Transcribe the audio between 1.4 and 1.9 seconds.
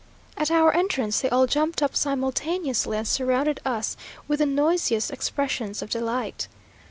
jumped